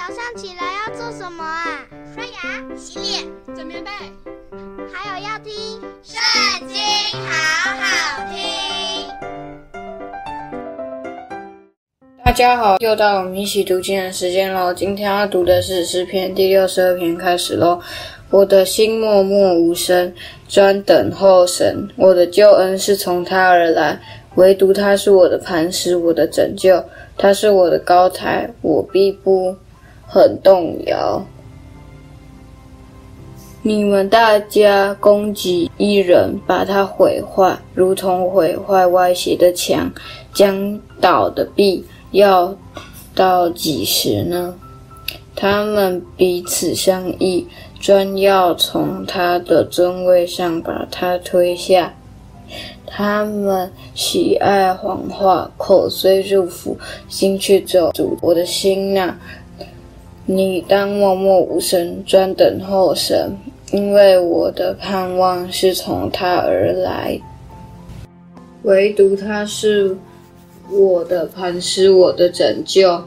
[0.00, 1.84] 早上起来要做什么啊？
[2.14, 3.22] 刷牙、洗脸、
[3.54, 3.90] 整棉被，
[4.90, 5.52] 还有要听
[6.02, 6.18] 《圣
[6.66, 6.78] 经》，
[7.20, 8.40] 好好听。
[12.24, 14.72] 大家好，又到我们一起读经的时间喽。
[14.72, 17.78] 今天要读的是诗篇第六十二篇，开始喽。
[18.30, 20.10] 我的心默默无声，
[20.48, 21.86] 专等候神。
[21.96, 24.00] 我的救恩是从他而来，
[24.36, 26.82] 唯独他是我的磐石，我的拯救。
[27.18, 29.54] 他是我的高台，我必不
[30.12, 31.24] 很动摇。
[33.62, 39.92] 你们大家攻击一人，把他毁坏，如同毁坏歪斜的墙、
[40.32, 42.56] 将倒的壁，要
[43.14, 44.56] 到几时呢？
[45.36, 47.46] 他们彼此相议，
[47.78, 51.94] 专要从他的尊位上把他推下。
[52.84, 56.76] 他们喜爱谎话，口虽祝福，
[57.08, 58.16] 心却咒诅。
[58.20, 59.16] 我的心哪，
[60.32, 63.36] 你当默默无声，专等候神，
[63.72, 67.20] 因为我的盼望是从他而来。
[68.62, 69.96] 唯独他是
[70.70, 73.02] 我的磐石，我的拯救，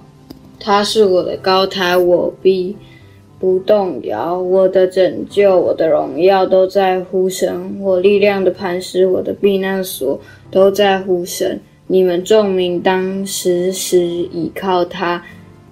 [0.60, 2.76] 他是我的高台，我必
[3.40, 10.20] 不动摇，我的拯救，我的荣耀都在乎神，我力量的磐石，我的避难所
[10.52, 11.58] 都在乎神。
[11.88, 15.24] 你们众民当时时倚靠他，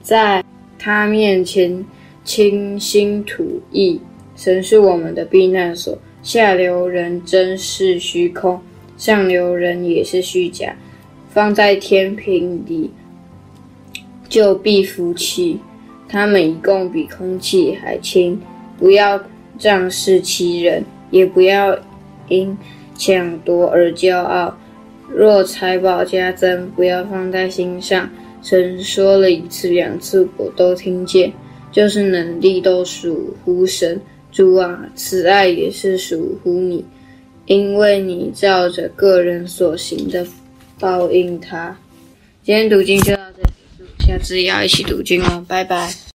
[0.01, 0.41] 在
[0.83, 1.85] 他面前
[2.23, 4.01] 倾心吐意。
[4.35, 8.59] 神是我们的避难所，下流人真是虚空，
[8.97, 10.75] 上流人也是虚假。
[11.29, 12.89] 放在天平里，
[14.27, 15.59] 就必浮起。
[16.09, 18.41] 他们一共比空气还轻，
[18.79, 19.21] 不要
[19.59, 21.77] 仗势欺人，也不要
[22.27, 22.57] 因
[22.97, 24.57] 抢夺而骄傲。
[25.07, 28.09] 若财宝加增，不要放在心上。
[28.41, 31.31] 神说了一次两次，我都听见，
[31.71, 33.99] 就是能力都属乎神。
[34.31, 36.83] 主啊，慈爱也是属乎你，
[37.45, 40.25] 因为你照着个人所行的
[40.79, 41.77] 报应他。
[42.41, 43.49] 今天读经就到这里。
[44.07, 45.93] 下次要一起读经哦，拜拜。